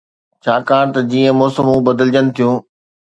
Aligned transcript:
ڇاڪاڻ 0.43 0.85
ته 0.95 1.01
جيئن 1.11 1.37
موسمون 1.41 1.77
بدلجن 1.87 2.25
ٿيون 2.35 2.55